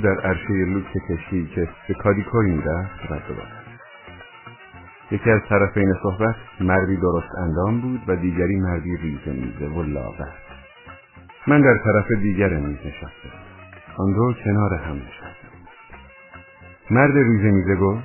[0.00, 3.22] در عرشه لوکس کشی که به کادیکوی می‌رفت رد
[5.10, 10.28] یکی از طرفین صحبت مردی درست اندام بود و دیگری مردی ریزه میزه و لاغر.
[11.46, 13.28] من در طرف دیگر میز نشسته
[13.96, 15.48] آن دو کنار هم نشسته
[16.90, 18.04] مرد ریزه میزه گفت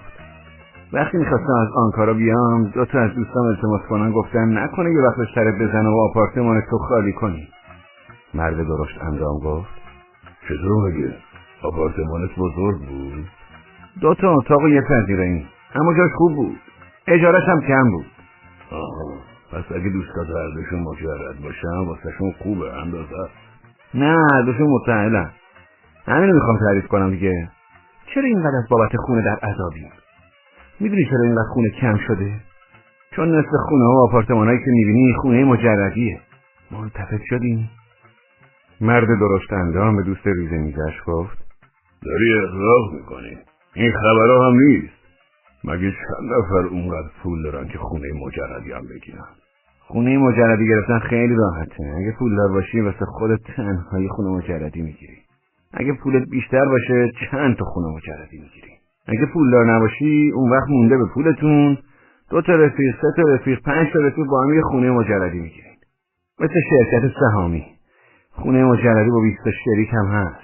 [0.93, 5.29] وقتی می‌خواستم از آنکارا بیام دو تا از دوستان التماس کنن گفتن نکنه یه وقت
[5.35, 7.47] سرت بزنه و آپارتمان تو خالی کنی.
[8.33, 9.69] مرد درشت اندام گفت
[10.41, 11.13] چطور مگه؟
[11.63, 13.27] آپارتمانت بزرگ بود.
[14.01, 16.59] دو تا اتاق و یه پذیرایی اما جاش خوب بود.
[17.07, 18.05] اجارش هم کم بود.
[18.71, 19.13] آها.
[19.51, 23.29] پس اگه دوستات هر دوشون مجرد باشن واسهشون خوبه اندازه
[23.93, 25.31] نه هر دوشون متعهلن
[26.05, 27.49] همینو می‌خوام تعریف کنم دیگه.
[28.13, 29.85] چرا اینقدر از بابت خونه در عذابی؟
[30.79, 32.33] می‌دونی چرا اینقدر خونه کم شده؟
[33.11, 36.19] چون نصف خونه و آپارتمانهایی که می‌بینی خونه مجردیه.
[36.71, 37.69] ملتفت شدیم.
[38.81, 41.42] مرد درشت اندام به دوست ریزه میزش گفت
[42.05, 43.37] داری اغراق می‌کنی.
[43.75, 44.93] این خبرها هم نیست.
[45.63, 49.27] مگه چند نفر اونقدر پول دارن که خونه مجردی هم بگیرن؟
[49.79, 51.93] خونه مجردی گرفتن خیلی راحته.
[51.97, 55.17] اگه پول دار باشی واسه خودت تنهایی خونه مجردی می‌گیری.
[55.73, 58.73] اگه پولت بیشتر باشه چند تا خونه مجردی می‌گیری.
[59.07, 61.77] اگه پولدار نباشی اون وقت مونده به پولتون.
[62.29, 65.77] دو تا رفیق سه تا رفیق پنج تا رفیق با هم یه خونه مجردی می‌گیرین
[66.39, 67.65] مثل شرکت سهامی.
[68.31, 70.42] خونه مجردی با 20 شریک هم هست.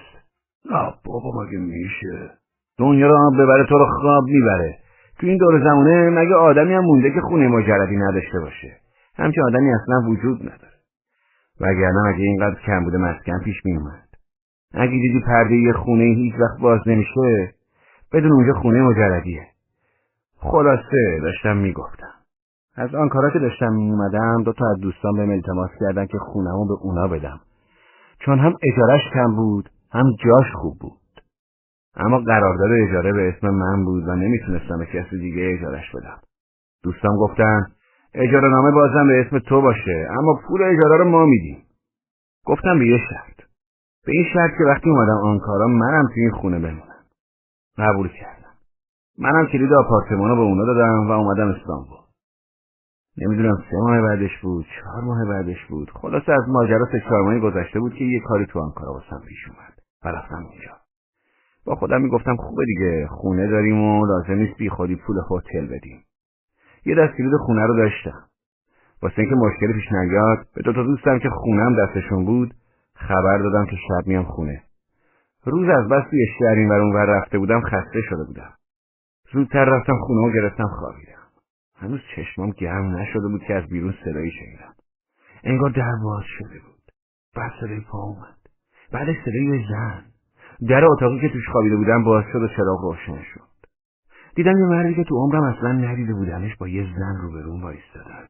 [0.70, 2.30] نه بابا مگه میشه؟
[2.78, 4.78] دنیا رو ببره تو رو خواب می‌بره.
[5.20, 8.72] تو این دور زمونه مگه آدمی هم مونده که خونه مجردی نداشته باشه؟
[9.16, 10.80] همچه آدمی اصلا وجود نداره.
[11.62, 14.10] وگرنه مگه اینقدر کم بوده مسکن پیش میومد
[14.74, 17.54] اگه دیدی پرده یه خونه هیچ وقت باز نمیشه
[18.14, 19.48] بدون اونجا خونه مجردیه
[20.38, 22.14] خلاصه داشتم می‌گفتم.
[22.76, 26.66] از آن کارا که داشتم میومدم دو تا از دوستان بهم التماس کردن که خونهمو
[26.66, 27.40] به اونا بدم.
[28.20, 31.00] چون هم اجارش کم بود هم جاش خوب بود.
[31.96, 36.20] اما قرارداد اجاره به اسم من بود و نمی‌تونستم به کسی دیگه اجارش بدم.
[36.84, 37.62] دوستان گفتن
[38.14, 41.64] اجاره نامه بازم به اسم تو باشه اما پول اجاره رو ما میدیم.
[42.46, 43.48] گفتم به یه شرط.
[44.06, 47.06] به این شرط که وقتی اومدم آن کارا منم توی این خونه بمونم.
[47.78, 48.54] قبول کردم.
[49.18, 52.00] منم کلید آپارتمانو به اونا دادم و اومدم استانبول.
[53.18, 55.90] نمی‌دونم سه ماه بعدش بود چهار ماه بعدش بود.
[55.90, 59.48] خلاصه از ماجرا سه چهار ماهی گذشته بود که یه کاری تو آنکارا واسم پیش
[59.48, 59.79] اومد.
[60.06, 60.78] و رفتم اونجا.
[61.66, 66.04] با خودم می‌گفتم خوبه دیگه خونه داریم و لازم نیست بی خودی پول هتل بدیم.
[66.86, 68.24] یه دست کلید خونه رو داشتم.
[69.02, 72.54] واسه اینکه مشکلی پیش نیاد به دو تا دوستم که خونم دستشون بود
[72.94, 74.64] خبر دادم که شب میام خونه.
[75.44, 78.54] روز از بس توی شهر این ور اونور رفته بودم خسته شده بودم.
[79.34, 81.20] زودتر رفتم خونه و گرفتم خوابیدم.
[81.76, 84.74] هنوز چشمام گرم نشده بود که از بیرون صدایی شنیدم.
[85.44, 86.92] انگار در باز شده بود.
[87.36, 88.39] بعد صدای پا اومد.
[88.94, 90.04] بعدش صدای زن.
[90.70, 93.50] در اتاقی که توش خوابیده بودم باز شد و چراغ روشن شد.
[94.36, 98.26] دیدم یه مردی که تو عمرم اصلا ندیده بودمش با یه زن روبروم وایستادن.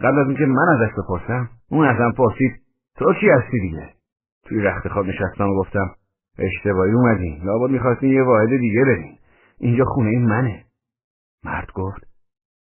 [0.00, 2.52] قبل از اینکه من ازش بپرسم اون ازم پرسید
[2.96, 3.88] تو کی هستی دیگه؟
[4.44, 5.90] توی رخت خواب نشستم و گفتم
[6.38, 9.18] اشتباهی اومدین لابد می‌خواستین یه واحد دیگه برین
[9.58, 10.64] اینجا خونه این منه.
[11.44, 12.00] مرد گفت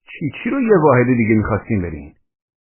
[0.04, 2.14] چی چی رو یه واحد دیگه می‌خواستین برین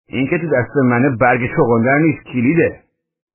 [0.07, 2.83] این که تو دست منه برگ چغندر نیست کلیده.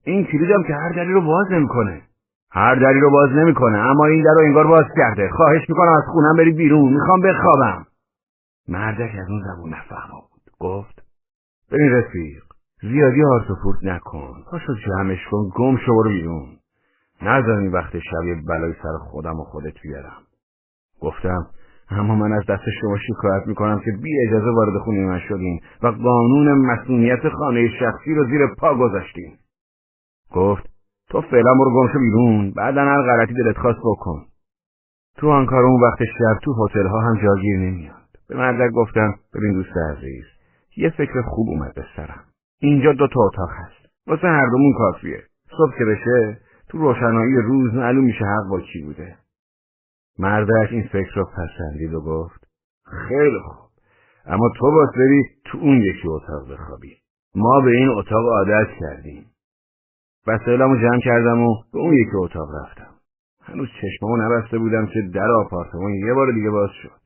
[0.04, 2.02] این کلیدم که هر دری رو باز نمی‌کنه.
[2.50, 5.30] هر دری رو باز نمی‌کنه اما این در رو انگار باز کرده.
[5.36, 6.92] خواهش می‌کنم از خونم بری بیرون.
[6.92, 7.86] می‌خوام بخوابم.
[8.68, 10.52] مردک از اون زبون نفهما بود.
[10.60, 11.02] گفت
[11.72, 12.42] ببین رفیق
[12.82, 14.34] زیادی هارت و پورت نکن.
[14.50, 16.48] پاشو جمعش کن گم شو برو بیرون.
[17.22, 20.22] نذار این وقت شب یه بلای سر خودم و خودت بیارم.
[21.00, 21.46] گفتم
[21.90, 25.86] اما من از دست شما شکایت می‌کنم که بی اجازه وارد خونه من شدین و
[25.86, 29.36] قانون مسئولیت خانه شخصی رو زیر پا گذاشتین.
[30.32, 30.70] گفت
[31.10, 34.26] تو فعلا برو گم شو بیرون بعدا هر غلطی دلت خواست بکن.
[35.16, 39.52] تو آنکار اون وقت شب تو هتل ها هم جاگیر نمیاد به مردک گفتم ببین
[39.52, 40.24] دوست عزیز
[40.76, 42.24] یه فکر خوب اومد به سرم.
[42.60, 43.88] اینجا دو تا اتاق هست.
[44.06, 45.22] واسه هر دومون کافیه.
[45.58, 49.16] صبح که بشه تو روشنایی روز معلوم میشه حق با کی بوده.
[50.18, 52.48] مردک این فکر رو پسندید و گفت
[53.08, 53.70] خیلی خوب.
[54.26, 56.96] اما تو باید بری تو اون یکی اتاق بخوابی.
[57.34, 59.26] ما به این اتاق عادت کردیم.
[60.26, 62.94] وسایلمو جمع کردم و به اون یکی اتاق رفتم.
[63.42, 67.00] هنوز چشمامو نبسته بودم که در آپارتمان یه بار دیگه باز شد.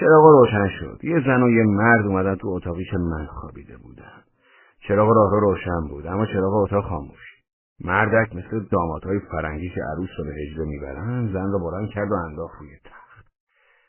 [0.00, 1.00] چراغ روشن شد.
[1.02, 4.22] یه زن و یه مرد اومدن تو اتاقی که من خوابیده بودم
[4.88, 7.30] چراغ راه رو روشن بود اما چراغ اتاق خاموش.
[7.84, 12.14] مردک مثل دامادهای فرنگی که عروس رو به هجله می‌برن زن رو بلند کرد و
[12.14, 13.26] انداخت روی تخت.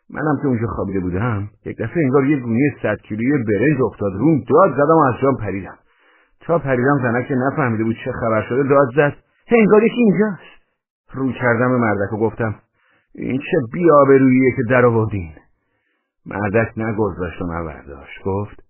[0.09, 4.43] منم که اونجا خوابیده بودم یک دفعه انگار یه گونی صد کیلویی برنج افتاد روم
[4.49, 5.77] داد زدم و از جام پریدم.
[6.41, 9.17] تا پریدم زنک که نفهمیده بود چه خبر شده داد زد.
[9.47, 10.61] هنگار یکی اینجاست.
[11.13, 12.55] رو کردم به مردک و گفتم
[13.15, 15.31] این چه بیابروییه که در آوردین؟
[16.25, 18.23] مردک نگذاشت و من برداشت.
[18.25, 18.63] گفت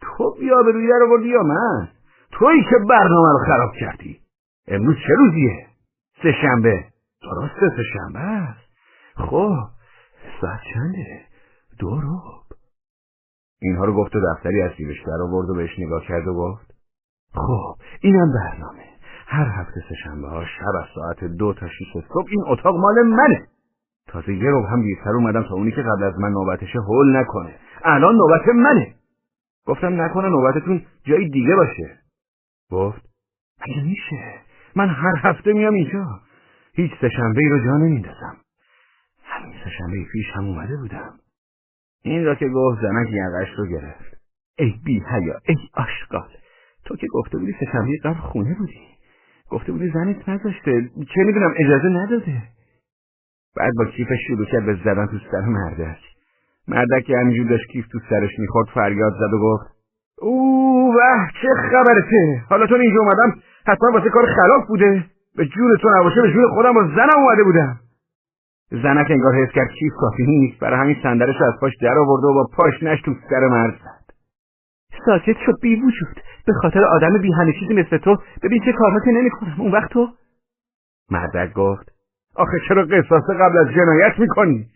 [0.00, 1.88] تو بیابرویی در آوردی یا من؟
[2.32, 4.20] تویی که برنامه رو خراب کردی.
[4.68, 5.66] امروز چه روزیه؟
[6.22, 6.84] سه شنبه.
[7.22, 8.64] درسته سه شنبه است.
[9.16, 9.56] خب
[10.40, 11.20] ساعت چنده؟
[11.78, 12.44] دو روب
[13.62, 16.73] اینها رو گفت و دفتری از جیبش در آورد و بهش نگاه کرد و گفت
[17.34, 18.84] خب اینم برنامه.
[19.26, 23.02] هر هفته سه شنبه ها شب از ساعت دو تا شیش صبح این اتاق مال
[23.02, 23.46] منه.
[24.06, 27.54] تازه یه روب هم دیرتر اومدم تا اونی که قبل از من نوبتشه هول نکنه.
[27.84, 28.94] الان نوبت منه.
[29.66, 31.98] گفتم نکنه نوبتتون جای دیگه باشه.
[32.70, 33.02] گفت
[33.68, 34.34] مگه میشه؟
[34.76, 36.06] من هر هفته میام اینجا.
[36.74, 38.36] هیچ سهشنبه ای رو جا نمیندازم.
[39.24, 41.14] همین سهشنبه پیش هم اومده بودم.
[42.02, 44.16] این را که گفت زنک یقش رو گرفت.
[44.58, 46.28] ای بی حیا ای آشقال
[46.84, 48.80] تو که گفته بودی سهشنبه قبل خونه بودی.
[49.50, 50.90] گفته بودی زنت نذاشته.
[51.14, 52.42] چه می‌دونم اجازه نداده.
[53.56, 55.98] بعد با کیفش شروع کرد به زدن تو سر مردک.
[56.68, 59.64] مردک که همینجور داشت کیف تو سرش می‌خورد فریاد زد و گفت
[60.18, 65.04] اوه وح چه خبرته؟ حالا تو اینجا اومدم حتما واسه کار خلاف بوده.
[65.36, 67.80] به جون تو نباشه به جون خودم با زنم اومده بودم.
[68.70, 72.34] زنک انگار حس کرد کیف کافی نیست برای همین صندلش از پاش در آورده و
[72.34, 74.03] با پاش نش تو سر مرد زد.
[75.06, 79.12] ساکت شد بی وجود به خاطر آدم بی همه چیزی مثل تو ببین چه کارهاتی
[79.12, 79.54] نمی‌کنم.
[79.58, 80.08] اون وقت تو؟
[81.10, 81.92] مردک گفت.
[82.36, 84.66] آخه چرا قصاص قبل از جنایت می‌کنی؟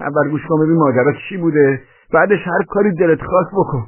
[0.00, 1.82] اول گوش کن ببین ماجرا چی بوده.
[2.12, 3.86] بعدش هر کاری دلت خواست بکن.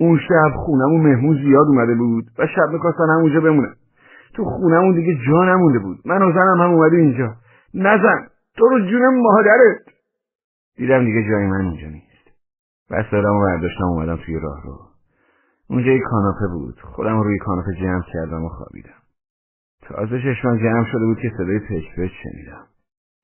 [0.00, 3.74] اون شب خونمون مهمون زیاد اومده بود و شب می‌خواستن همونجا بمونن.
[4.34, 5.98] تو خونمون دیگه جا نمونده بود.
[6.04, 7.34] من و زنم هم اومده اینجا.
[7.74, 8.26] نزن
[8.56, 9.94] تو رو جون مادرت.
[10.76, 12.30] دیدم دیگه جای من اونجا نیست.
[12.90, 14.93] بس دارم و برداشتم اومدم توی راه رو
[15.74, 16.80] اونجا یک کاناپه بود.
[16.80, 19.00] خودم روی کاناپه جمع کردم و خوابیدم.
[19.82, 22.66] تازه چشمم جمع شده بود که صدای پچ پچ شنیدم.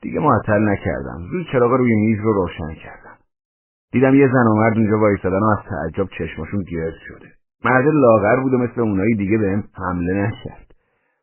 [0.03, 1.29] دیگه معطل نکردم.
[1.31, 3.17] زود چراغ روی میز رو روشن کردم.
[3.93, 7.29] دیدم یه زن و مرد اونجا وایسادن و از تعجب چشماشون گرد شده.
[7.65, 10.75] مرد لاغر بود و مثل اونایی دیگه بهم حمله نکرد.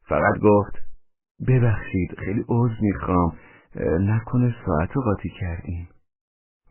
[0.09, 0.73] فقط گفت
[1.47, 3.33] ببخشید خیلی عوض می‌خوام.
[3.99, 5.89] نکنه ساعت رو قاطی کردیم.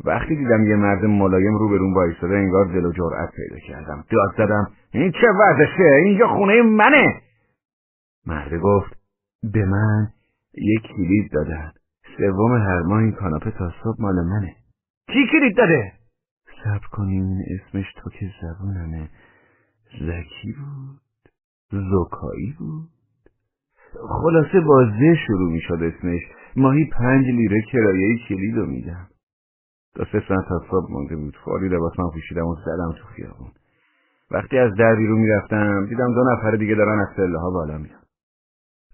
[0.05, 4.05] وقتی دیدم یه مرد ملایم رو به روم وایساده انگار دل و جرأت پیدا کردم.
[4.11, 4.71] داد زدم.
[4.91, 7.21] این چه وضعشه اینجا خونه منه.
[8.27, 8.97] مرد گفت
[9.53, 10.09] به من
[10.55, 11.73] یک کلید دادن.
[12.17, 14.57] سوم هر ماه این کاناپه تا صبح مال منه.
[15.07, 15.93] کی کلید داده؟
[16.65, 19.09] سب کنین اسمش تو که زبونمه.
[20.01, 21.01] زکی بود.
[21.71, 22.89] زکایی بود.
[24.09, 26.21] خلاصه بازه شروع می شد اسمش.
[26.57, 29.09] ماهی پنج لیره کرایه کلید رو میدم.
[29.97, 31.37] تا سه ساعت صبح مونده بود.
[31.45, 33.51] فوری لباسم پوشیدم و زدم تو خیابون.
[34.31, 38.01] وقتی از در بیرون می‌رفتم دیدم دو نفر دیگه دارن از سله ها بالا میان.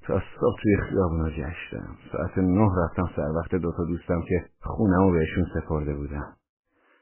[0.02, 5.44] تا صبح توی خیابونا جشتم ساعت نه رفتم سر وقت دوتا دوستم که خونمو بهشون
[5.54, 6.32] سپرده بودم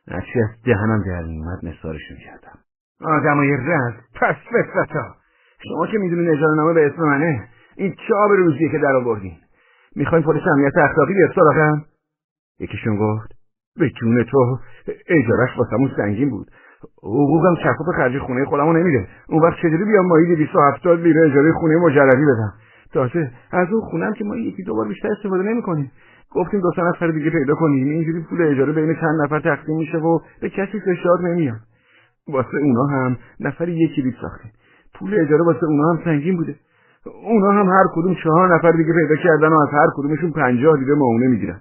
[0.09, 2.59] نچی از دهنم در میومد نثارشون کردم.
[3.01, 5.15] آدمای رز پس فسرتا
[5.69, 9.37] شما که می‌دونین اجاره نامه به اسم منه این چه آب روزیه که در آوردین؟
[9.97, 11.85] می‌خواین پلیس امنیت اخلاقی بیاد سراغم؟
[12.59, 13.40] یکیشون گفت
[13.79, 14.59] به جون تو.
[15.09, 16.47] اجارش واسمون سنگین بود.
[17.03, 19.09] حقوقم چکاپ خرج خونه خودمو نمیده.
[19.29, 22.53] اون وقت چجوری بیام ماهی دویست و هفتاد لیره اجاره خونه مجردی بدم؟
[22.93, 25.91] تازه از اون خونم که ما یکی دو بار بیشتر استفاده نمی‌کنیم.
[26.31, 27.89] گفتیم دو سه نفر دیگه پیدا کنیم.
[27.89, 31.61] اینجوری پول اجاره بین چند نفر تقسیم میشه و به کسی فشار نمیاد.
[32.29, 34.53] واسه اونا هم نفری یک کلیپ ساختیم
[34.95, 36.55] پول اجاره واسه اونا هم سنگین بوده.
[37.25, 40.95] اونا هم هر کدوم چهار نفر دیگه پیدا کردن و از هر کدومشون پنجاه دیگه
[40.95, 41.61] معونه می‌گیرن.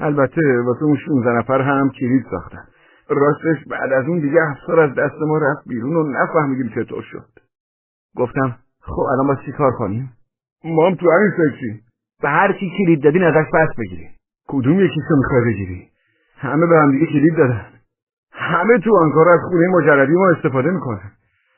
[0.00, 2.64] البته واسه اون 16 نفر هم کلید ساختن.
[3.08, 7.28] راستش بعد از اون دیگه افسار از دست ما رفت بیرون و نفهمیدیم چطور شد.
[8.16, 10.12] گفتم خب الان با چی کار کنیم؟
[10.64, 11.80] ما هم تو همین فکری
[12.22, 14.08] به هر کی کلید دادین ازش پس بگیری.
[14.48, 15.88] کدوم یکیشو می‌خوای بگیری؟
[16.36, 17.66] همه به هم دیگه کلید دادن.
[18.32, 21.10] همه تو آنکار از خونه مجردی ما استفاده می‌کنن.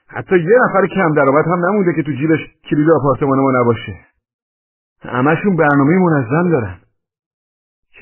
[0.09, 3.97] حتی یه نفر کم درآمد هم نمونده که تو جیبش کلید آپارتمان ما نباشه.
[5.03, 6.77] همشون برنامه منظم دارن.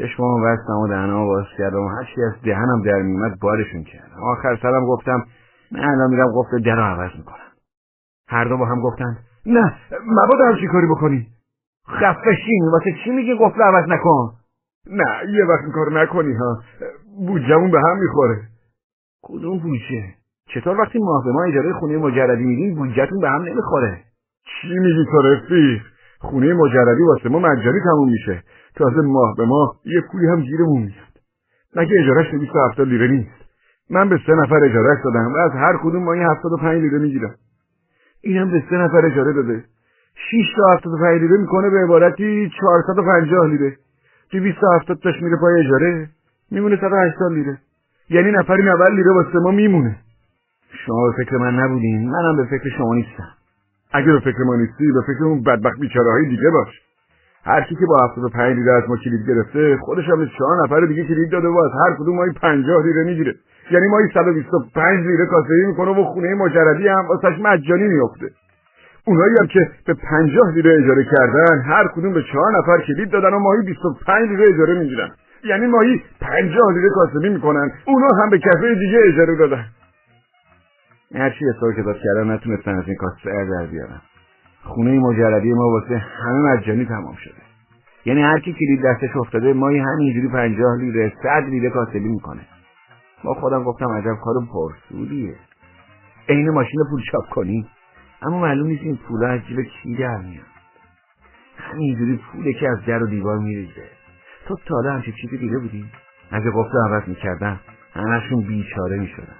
[0.00, 4.59] چشمام بستم و دهنمو باز کردم و هرچی از دهنم در میومد بارشون کردم آخر
[4.62, 5.25] سرم گفتم
[5.73, 7.50] من الان میرم قفل در رو عوض می‌کنم.
[8.28, 9.75] هر دو با هم گفتن نه
[10.07, 11.26] مبادا همچی کاری بکنی؟
[11.88, 14.33] خفشین واسه چی میگی قفل عوض نکن؟
[14.87, 16.62] نه یه وقت این کار نکنی ها.
[17.26, 18.42] بودجمون به هم می‌خوره.
[19.23, 20.04] کدوم بودجه
[20.54, 23.99] چطور وقتی ماه به ما اجاره خونه مجردی میدین بودجهتون به هم نمی‌خوره؟
[24.45, 25.83] چی میگی تو رفیق؟
[26.21, 28.43] خونه مجردی واسه ما مجانی تموم میشه.
[28.77, 31.11] تازه ماه به ماه یه پولی هم گیرمون میاد.
[31.77, 33.41] مگه اجارهش دویست هفتاد لیره نیست؟
[33.91, 36.99] من به سه نفر اجارهش دادم و از هر کدوم ماهی هفتاد و پنج لیره
[36.99, 37.35] می‌گیرم.
[38.23, 39.65] اینم به سه نفر اجاره داده.
[40.15, 43.77] شیش تا هفتاد و پنج لیره می‌کنه به عبارتی چهارصد و پنجاه لیره.
[44.33, 46.09] دویست و هفتاد تاش میره پای اجاره
[46.50, 47.59] میمونه صد و هشتاد لیره.
[48.11, 49.97] یعنی نفری نود لیره واسه ما میمونه.
[50.87, 52.11] شما به فکر من نبودین.
[52.11, 53.29] منم به فکر شما نیستم.
[53.92, 56.68] اگه به فکر ما نیستی به فکر اون بدبخت بیچاره های دیگه باش.
[57.44, 60.26] هر کی که با هفتاد و پنج لیره از ما کلید گرفته خودش هم به
[60.38, 63.35] چهار نفر دیگه کلید داده و از هر کدوم مایی پنجاه لیره می‌گیره.
[63.70, 67.38] یعنی مایی صد و بیست و پنج لیره کاسبی می‌کنه و خونه مجردی هم واسش
[67.40, 68.26] مجانی میفته
[69.06, 73.35] اونایی هم که به پنجاه لیره اجاره کردن هر کدوم به چهار نفر کلید دادن
[73.35, 75.09] و ماهی بیست و پنج لیره اجاره می‌گیرن.
[75.44, 79.64] یعنی ماهی پنجاه لیره کاسبی می‌کنن اونا هم به کفه دیگه اجاره دادن.
[81.14, 84.00] هرچی حساب کتاب کردن نتونستن از این کار سر در بیارن.
[84.62, 87.43] خونه مجردی ما واسه همه مجانی تمام شده.
[88.05, 92.40] یعنی هر کی کلید دستش افتاده ماهی همینجوری پنجاه لیره صد لیره کاسبی می‌کنه.
[93.25, 95.35] با خودم گفتم عجب کار پرسودیه.
[96.29, 97.67] عین ماشین پول چاپ کنی؟
[98.23, 100.47] اما معلوم نیست این پولا از جیب کی در میاد.
[101.57, 103.85] همینجوری پوله که از در و دیوار میریزه.
[104.49, 105.85] تو تا حالا همچه چیزی دیده بودی؟
[106.31, 107.61] اگه قفل عوض می‌کردم
[107.95, 109.37] همشون بیچاره می‌شدن.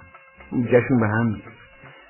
[0.51, 1.35] بودجهشون به هم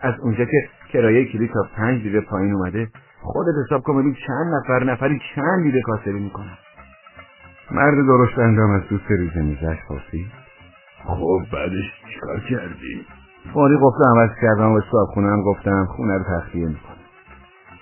[0.02, 2.90] از اونجا که کرایه کلی تا پنج لیره پایین اومده
[3.22, 6.58] خودت حساب کن ببین چند نفر نفری چند لیره کاسبی می‌کنن.
[7.72, 10.32] مرد درشت اندام از دوست ریزه میزش پرسید
[11.06, 13.06] خب بعدش چیکار کردی؟
[13.54, 16.98] فوری قفل عوض کردم و صاحب خونم گفتم خونه رو تخلیه می‌کنم.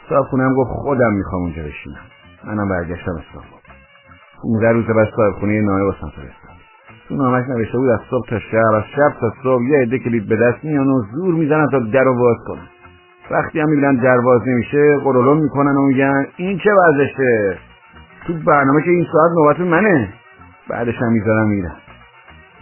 [0.10, 2.02] صاحب خونم گفت خودم می‌خوام اونجا بشینم.
[2.44, 3.60] منم برگشتم استانبول
[4.42, 6.69] پونزده روز بعد صاحب خونه واسم فرستاد.
[7.10, 10.30] تو نامش نوشته بود از صبح تا شب از شب تا صبح یه عده کلید
[10.30, 12.68] به دست میان و زور می‌زنن تا در رو باز کنن.
[13.32, 17.58] وقتی هم می‌بینن در باز نمیشه قرولون می‌کنن و میگن این چه ورزشه
[18.28, 20.10] تو برنامه که این ساعت نوبت منه.
[20.70, 21.76] بعدش هم می‌ذارم میرن.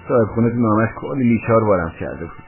[0.08, 2.44] صاحب خونه تو نامش کلی لیچار وارم کرده بود.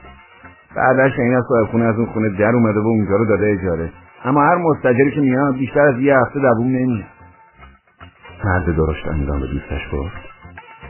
[0.76, 3.90] بعدش این از صاحب خونه از اون خونه در اومده و اونجا رو داده اجاره.
[4.24, 7.04] اما هر مستجری که میاد بیشتر از یه هفته دووم نمیاد.
[8.44, 10.30] مرد درشت اندام به دوستش گفت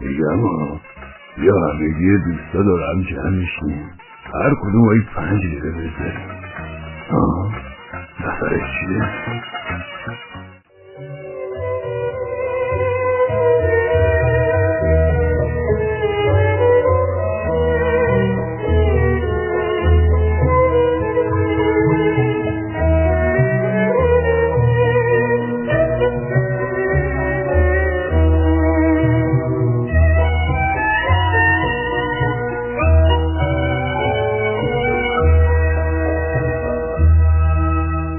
[0.01, 0.41] میگم
[1.39, 3.91] یا همگی دوستا دارم جمع میشیم
[4.35, 6.31] هر کدوم ای پنج لیره بذاریم
[7.11, 7.53] آه
[8.21, 9.09] نفرش چیه؟